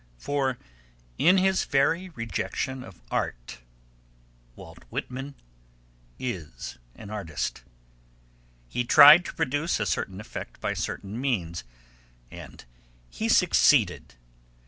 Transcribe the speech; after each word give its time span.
For 0.17 0.57
in 1.19 1.37
his 1.37 1.63
very 1.63 2.09
rejection 2.09 2.83
of 2.83 3.03
art 3.11 3.59
Walt 4.55 4.83
Whitman 4.89 5.35
is 6.17 6.79
an 6.95 7.11
artist. 7.11 7.61
He 8.67 8.83
tried 8.83 9.23
to 9.25 9.35
produce 9.35 9.79
a 9.79 9.85
certain 9.85 10.19
effect 10.19 10.59
by 10.59 10.73
certain 10.73 11.21
means 11.21 11.63
and 12.31 12.65
he 13.11 13.29
succeeded. 13.29 14.15